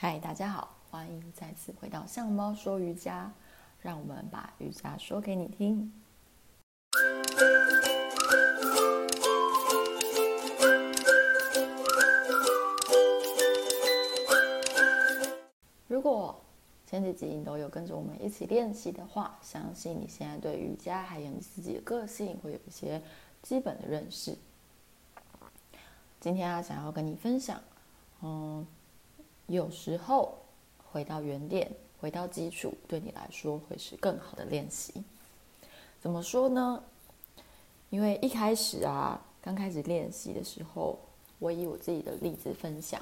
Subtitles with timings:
[0.00, 3.32] 嗨，大家好，欢迎再次回到象猫说瑜伽，
[3.80, 5.92] 让我们把瑜伽说给你听。
[15.88, 16.40] 如果
[16.86, 23.02] 前几集你都有跟着我们一起练习的话，相信你现在对瑜伽还有你自己的个性会有一些
[23.42, 24.38] 基本的认识。
[26.20, 27.60] 今天啊，想要跟你分享，
[28.22, 28.64] 嗯。
[29.48, 30.38] 有时候
[30.92, 35.02] 回到原点，回到基础，对你来说会是更好的练习。
[36.00, 36.82] 怎么说呢？
[37.88, 40.98] 因为一开始啊，刚开始练习的时候，
[41.38, 43.00] 我以我自己的例子分享，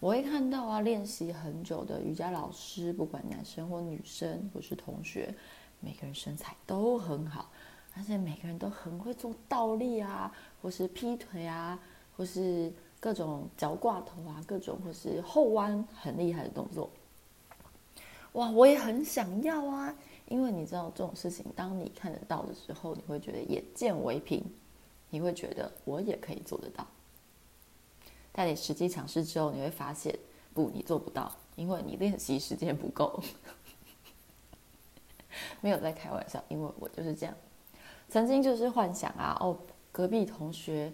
[0.00, 5.32] 我会看到啊，练习很久的瑜伽老师，不管男生或女生，或是同学，
[5.78, 7.48] 每个人身材都很好，
[7.96, 11.78] 而且每个人都很会做倒立啊，或是劈腿啊，
[12.16, 12.72] 或是。
[12.98, 16.90] 各种脚挂头啊，各种或是后弯很厉害的动作，
[18.32, 19.94] 哇，我也很想要啊！
[20.28, 24.42] 因为你知道这种事情，当你看得到的时候，你会觉得眼见为凭，
[25.10, 26.84] 你会觉得我也可以做得到。
[28.32, 30.18] 但你实际尝试之后，你会发现，
[30.52, 33.22] 不，你做不到，因为你练习时间不够。
[35.60, 37.34] 没有在开玩笑，因为我就是这样，
[38.08, 39.56] 曾经就是幻想啊，哦，
[39.92, 40.92] 隔壁同学。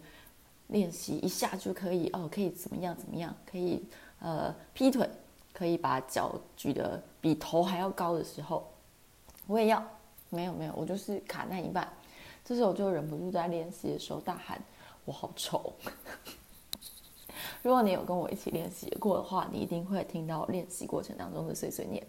[0.73, 3.33] 练习一下就可以哦，可以怎么样怎么样？
[3.47, 3.85] 可以
[4.19, 5.09] 呃劈腿，
[5.53, 8.67] 可以把脚举得比头还要高的时候，
[9.47, 9.81] 我也要。
[10.35, 11.87] 没有没有，我就是卡那一半。
[12.43, 14.59] 这时候我就忍不住在练习的时候大喊
[15.05, 15.75] ：“我好丑！”
[17.63, 22.07] 如果你有跟我一起练习过的话，你一定会听到练习过程当中的碎碎念。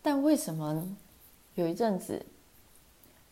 [0.00, 0.96] 但为什么
[1.54, 2.24] 有一阵子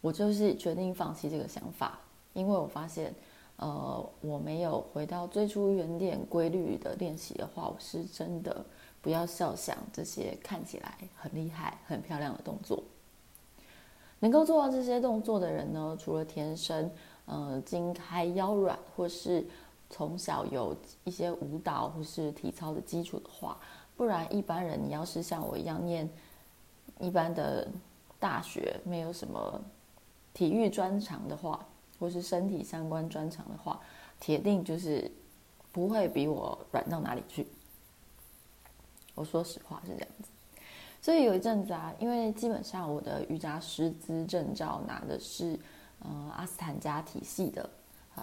[0.03, 1.99] 我就是决定放弃这个想法？
[2.33, 3.15] 因为我发现，
[3.57, 8.65] 呃，我没有回到最初原点规律的练习的话，我是真的
[9.01, 12.83] 不要笑想这些看起来很厉害、很漂亮的动作。
[14.21, 16.91] 能够做到这些动作的人呢，除了天生
[17.27, 19.47] 呃筋开腰软，或是
[19.91, 23.59] 从小有一些舞蹈或是体操的基础的话，
[23.97, 26.09] 不然一般人你要是像我一样念
[26.99, 27.69] 一般的
[28.19, 29.61] 大学，没有什么
[30.33, 31.67] 体育专长的话。
[32.03, 33.81] 或是身体相关专长的话，
[34.19, 35.09] 铁定就是
[35.71, 37.47] 不会比我软到哪里去。
[39.15, 40.29] 我说实话是这样子，
[41.01, 45.57] 所以有一阵子啊，因为基本上我的瑜伽师资证照拿的是
[46.01, 47.71] 呃阿斯坦加体系的。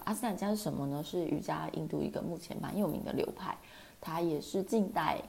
[0.04, 1.02] 阿斯坦加是什么呢？
[1.02, 3.58] 是瑜伽印度一个目前蛮有名的流派，
[4.02, 5.22] 它也是近代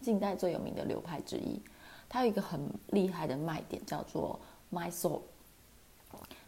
[0.00, 1.62] 近代最有名的流派之一。
[2.08, 4.40] 它有一个很厉害的卖点，叫做
[4.72, 5.20] Mysore。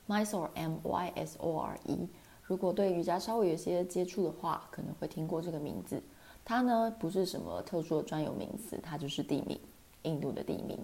[0.07, 2.09] Mysore M Y S O R E，
[2.43, 6.03] 如果对瑜伽稍微有些接触的话，可能会听过这个名字。
[6.45, 9.59] 它呢不是什么特殊的专有名词，它就是地名，
[10.03, 10.79] 印度的地名。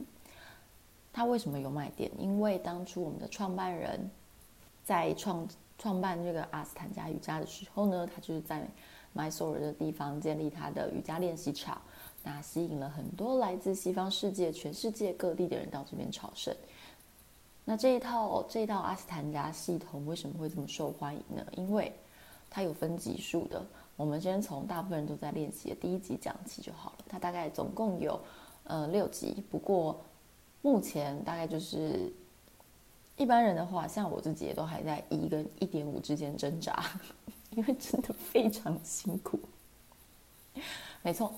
[1.13, 2.11] 它为什么有卖点？
[2.19, 4.11] 因为当初我们的创办人
[4.85, 8.67] 在创创办这个阿斯坦加瑜伽的时候呢，他就是在
[9.15, 11.83] Mysore 的地方建立他的瑜伽练习场，
[12.23, 16.55] 那吸引了很多来自西方世界、全世界各地的人到这边朝圣。
[17.71, 21.47] 那这一套这一套阿斯坦加系统为什么会这么受欢迎呢？
[21.53, 21.95] 因为
[22.51, 23.65] 它有分级数的。
[23.95, 27.05] 我们先从大部分人都在练习的第一级讲起就好了。
[27.09, 28.21] 它大概总共有
[28.65, 30.03] 呃六级，不过
[30.63, 32.13] 目前大概就是
[33.17, 36.85] 一般人的话，像我自己也都还在一跟一点五之间挣扎，
[37.55, 39.39] 因为真的非常辛苦。
[41.03, 41.33] 没错。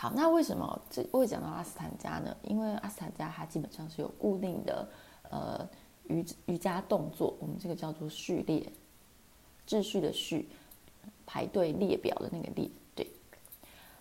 [0.00, 2.36] 好，那为什么这会讲到阿斯坦加呢？
[2.44, 4.88] 因为阿斯坦加它基本上是有固定的
[5.28, 5.68] 呃
[6.04, 8.64] 瑜瑜伽动作，我们这个叫做序列，
[9.66, 10.48] 秩序的序，
[11.26, 12.70] 排队列表的那个列。
[12.94, 13.10] 对，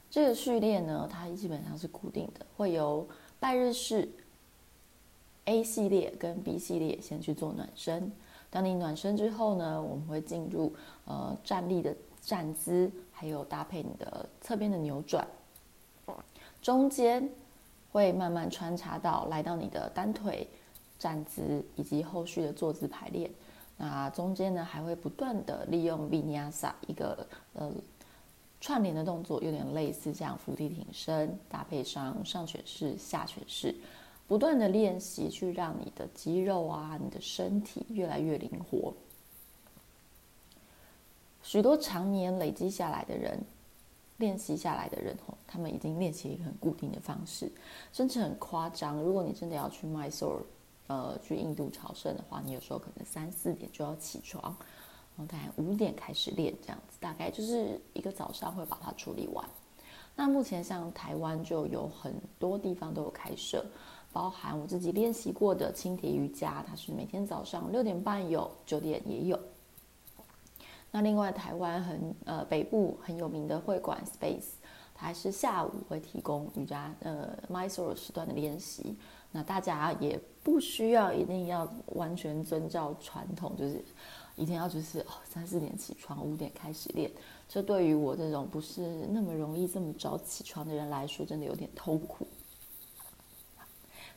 [0.07, 3.07] 这个序列呢，它基本上是固定的，会由
[3.40, 4.07] 拜日式
[5.46, 8.12] A 系列跟 B 系列先去做暖身。
[8.52, 10.72] 当你暖身之后呢，我们会进入
[11.06, 15.27] 呃站立的站姿，还有搭配你的侧边的扭转。
[16.62, 17.30] 中间
[17.92, 20.48] 会慢慢穿插到来到你的单腿
[21.00, 23.30] 站姿以及后续的坐姿排练。
[23.77, 27.71] 那中间呢，还会不断的利用 Vinyasa 一个呃
[28.59, 33.74] 串联的动作，有点类似这样伏地挺身搭配上上犬式、下犬式，
[34.27, 38.92] 不断的练习去让你的肌肉啊、你的身体越来越灵活。
[41.44, 43.39] 许多常年累积下来的人。
[44.18, 47.52] 练习下来的人吼，他们已经练习一个很固定的方式，
[47.94, 48.98] 甚至很夸张。
[49.02, 50.42] 如果你真的要去 Mysore，
[50.88, 54.42] 呃，去印度朝圣的话，你有时候可能三四点就要起床，
[55.16, 59.48] 然后大概五点开始练，这样子大概就是一个早上会把它处理完。
[60.16, 63.64] 那目前像台湾就有很多地方都有开设，
[64.12, 69.40] 包含我自己练习过的轻铁瑜伽，它是每天早上六点半有，九点也有。
[70.92, 74.54] 那另外台湾很呃北部很有名的会馆 Space，
[74.95, 78.95] 它还是下午会提供瑜伽呃 m y s o r 时段的练习。
[79.31, 83.84] 那大家也不需要一定要完全遵照传统，就是
[84.36, 87.12] 一定要就是哦三四点起床，五点开始练。
[87.48, 92.25] 这对于我这种不是那么容易这么早起床的人来说，真的有点痛苦。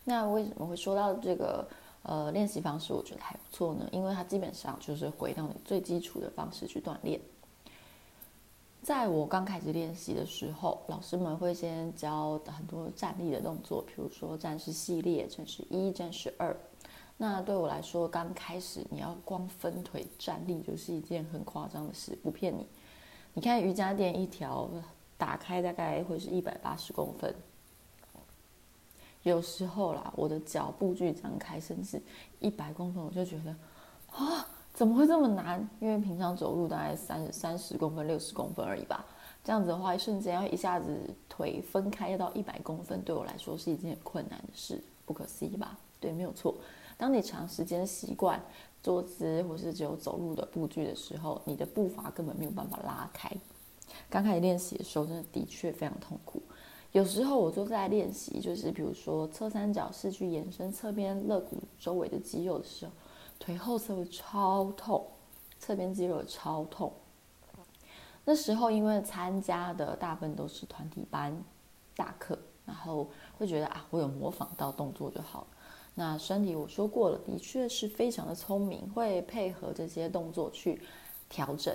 [0.05, 1.69] 那为什么会说到这个
[2.10, 2.92] 呃练习方式？
[2.92, 7.20] 我觉得还不错呢，因为它基本上就是回到你最基础的方式去锻炼。
[8.82, 16.56] 在我刚开始练习的时候，老师们会先教很多站立的动作，比如说战士系列、战士一、战士二。
[17.16, 22.66] 那对我来说，刚开始你要光分腿站立就是一件很夸张的事，不骗你。
[23.34, 24.68] 你看瑜伽垫一条
[25.16, 27.32] 打开大概会是一百八十公分，
[29.22, 32.00] 有时候啦，我的脚步距张开甚至
[32.38, 33.55] 一百公分，我就觉得
[34.12, 34.46] 啊。
[34.72, 35.69] 怎么会这么难？
[35.81, 39.05] 因为平常走路大概三三十公分、六十公分而已吧。
[39.44, 40.96] 这样子的话，一瞬间要一下子
[41.28, 45.76] 腿分开要到一百公分，对我来说是一件很困难的事，不可思议吧？
[45.99, 46.55] 对，没有错。
[46.96, 48.40] 当你长时间习惯
[48.82, 53.31] 坐姿或是只有走路的步距的时候，你的步伐根本没有办法拉开。
[54.08, 56.40] 刚开始练习的时候，真的的确非常痛苦。
[56.92, 62.92] 有时候我就在练习，就是比如说侧三角式去延伸侧边肋骨周围的肌肉的时候。
[63.38, 65.02] 腿后侧会超痛，
[65.58, 66.92] 侧边肌肉超痛。
[68.22, 71.42] 那时候因为参加的大部分都是团体班
[71.96, 73.08] 大课，然后
[73.38, 75.46] 会觉得啊，我有模仿到动作就好了。
[75.94, 80.82] 那身体我说过了，的确是非常的聪明，会配合这些动作去
[81.31, 81.75] 调整。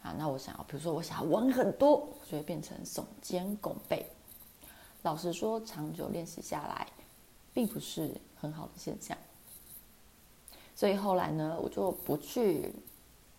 [0.00, 4.10] 啊，那我想要，比如说我想要弯很多，所以变成耸肩拱背。
[5.08, 6.86] 老实说，长久练习下来，
[7.54, 9.16] 并不是很好的现象。
[10.76, 12.70] 所以后来呢，我就不去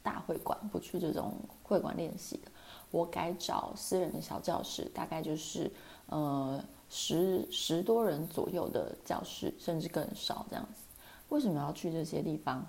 [0.01, 1.31] 大会馆，不去这种
[1.61, 2.49] 会馆练习的，
[2.89, 5.71] 我改找私人的小教室，大概就是
[6.07, 10.81] 呃十十多人左右的教室，甚至更少这样子。
[11.29, 12.65] 为什么要去这些地方？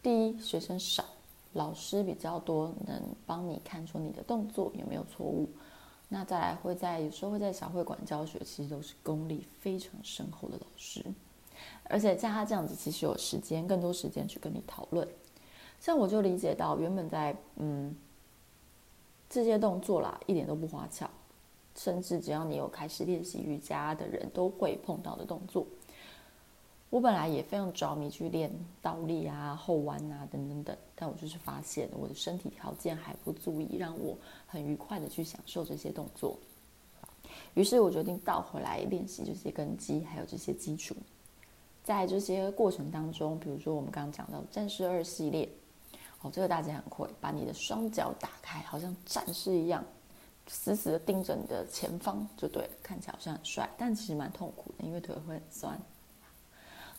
[0.00, 1.04] 第一，学生少，
[1.54, 5.48] 老师比较多，能帮你看出你的动作有没有错误。
[6.08, 11.04] 那再来会在有时候会在小会馆教学，其实都是功力非常深厚的老师。
[11.84, 15.06] 而且像他这样子，其实有时间，更多时间去跟你讨论。
[15.80, 17.94] 像我就理解到，原本在嗯
[19.28, 21.10] 这些动作啦，一点都不花巧，
[21.74, 25.66] 甚至只要你有开始练习瑜伽的人都会碰到的动作。
[26.90, 28.50] 我本来也非常着迷去练
[28.80, 36.38] 倒立啊、后弯啊等等等，但我就是发现我的身体条件还不足以让我很愉快的去享受这些动作。
[37.52, 40.96] 于是我决定倒回来练习这些根基，还有这些基础。
[41.84, 45.46] 在这些过程当中，比如说我们刚刚讲到战士二系列，
[46.22, 49.84] 哦，这个大家很会，把你的双脚打开，好像战士一样，
[50.46, 55.78] 死死的盯着你的前方就对了，看起来好像很帅，但其实蛮痛苦的，因为腿会很酸。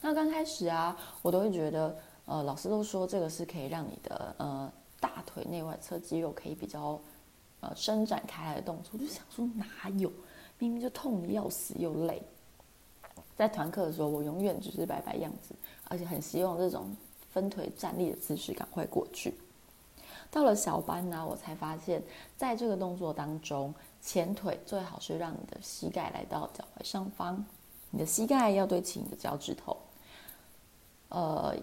[0.01, 6.99] 那刚开始啊，我都会觉得，呃，老师都说这个是可以让你的呃大腿内外侧肌肉可以比较
[7.59, 10.09] 呃伸展开来的动作，我就想说哪有，
[10.57, 12.21] 明明就痛的要死又累。
[13.35, 15.53] 在团课的时候，我永远只是摆摆样子，
[15.89, 16.95] 而且很希望这种
[17.29, 19.33] 分腿站立的姿势赶快过去。
[20.31, 22.01] 到了小班呢，我才发现，
[22.37, 27.45] 在这个动作当中，前腿最好是让你的膝盖来到脚踝上方，
[27.89, 29.75] 你的膝盖要对齐你的脚趾头。
[31.09, 31.55] 呃。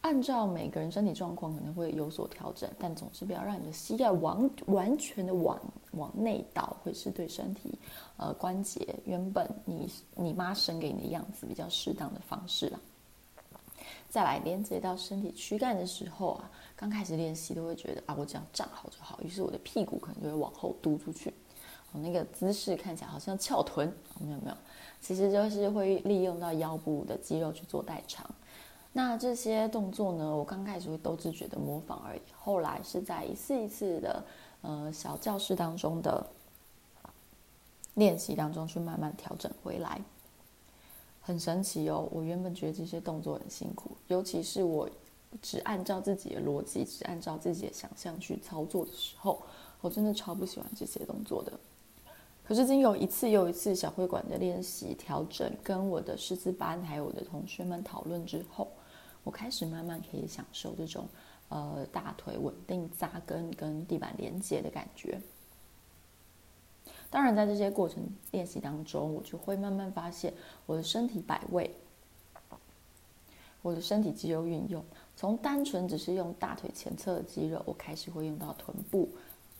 [0.00, 5.58] 按照每个人身体状况可能会有所调整，但总是不要让你的膝盖完完全的往
[5.92, 7.72] 往内倒，会是对身体
[8.18, 12.78] 呃关节原本你你妈生给你的样子比较适当的方式啦。
[14.10, 21.32] 再来连接到身体躯干的时候啊，刚开始练习都会觉得啊，我只要站好就好，于是我的屁股可能就会往后嘟出去，
[21.94, 23.86] 我那个姿势看起来好像翘臀，
[24.18, 24.56] 没有没有，
[25.00, 28.28] 其实就是会利用到腰部的肌肉去做代偿。
[28.92, 34.24] 那这些动作呢，我刚开始会都自觉得模仿而已，后来是在一次一次的
[34.62, 36.26] 呃小教室当中的
[37.94, 40.00] 练习当中去慢慢调整回来，
[41.20, 42.08] 很神奇哦。
[42.10, 44.90] 我原本觉得这些动作很辛苦，尤其是我
[45.40, 49.40] 只按照自己的逻辑，只按照自己的想象去操作的时候，
[49.80, 51.52] 我真的超不喜欢这些动作的。
[52.46, 58.70] 可是经有一次又一次小会馆的练习调整，跟我的师资班还有我的同学们讨论之后。
[59.22, 61.08] 我开始慢慢可以享受这种
[61.48, 65.18] 呃大腿稳定扎根跟地板连接的感觉。
[67.08, 70.34] 当然，在这些过程练习当中，我就会慢慢发现
[70.66, 71.74] 我的身体摆位，
[73.62, 74.84] 我的身体肌肉运用，
[75.16, 79.08] 从单纯只是用大腿前侧的肌肉，我开始会用到臀部，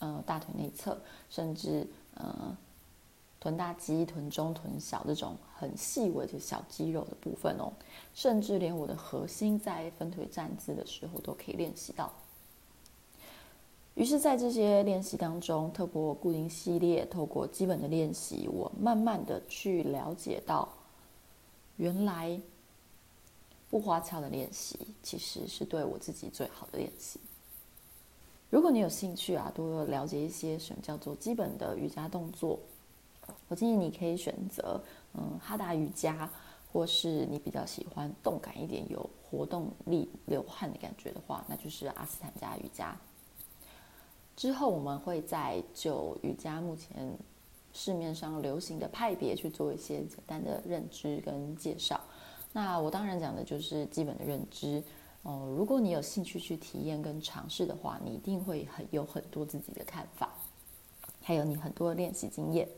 [0.00, 1.00] 呃，大腿内侧，
[1.30, 2.54] 甚至呃。
[3.44, 7.70] 臀大肌、臀中、臀小这种很细微的小肌肉的部分哦，
[8.14, 12.10] 甚至连我的核心在分腿站姿的时候都可以练习到。
[13.96, 20.66] 于是，在这些练习当中，透过固定系列，透过基本的练习，我慢慢的去了解到，
[21.76, 22.40] 原来
[23.68, 27.20] 不花俏的练习其实是对我自己最好的练习。
[28.48, 32.58] 如果你有兴趣啊，多了解一些什么叫做基本的瑜伽动作。
[33.48, 34.82] 我建议你可以选择，
[35.14, 36.30] 嗯，哈达瑜伽，
[36.72, 42.96] 或是你比较喜欢动感一点、有活动力、流汗的感觉的话，那就是阿斯坦加瑜伽。
[44.36, 47.16] 之后我们会在就瑜伽目前
[47.72, 52.00] 市面上流行的派别去做一些简单的认知跟介绍。
[52.52, 54.82] 那我当然讲的就是基本的认知。
[55.22, 60.34] 哦、如果你有兴趣去体验跟尝试的话，你一定会很有很多自己的看法，
[61.22, 62.68] 还有你很多的练习经验。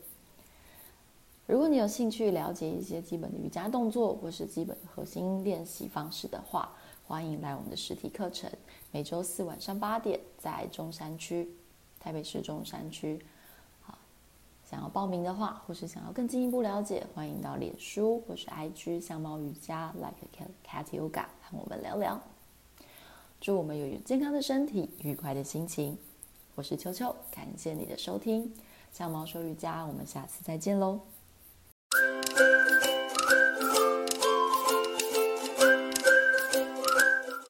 [1.47, 6.73] 如果你有兴趣了解一些基本的瑜伽动作，或是基本的核心练习方式的话，
[7.07, 8.51] 欢迎来我们的实体课程。
[8.91, 11.49] 每周四晚上八点，在中山区，
[12.01, 13.17] 台北市中山区。
[13.79, 13.97] 好，
[14.69, 22.19] 想要报名的话，或是想要更进一步了解，欢迎到脸书或是 IG 相猫瑜伽 Like a Cat Yoga 和我们聊聊。
[23.39, 25.97] 祝我们有健康的身体，愉快的心情。
[26.55, 28.53] 我是秋秋，感谢你的收听，
[28.91, 30.99] 相猫说瑜伽，我们下次再见喽。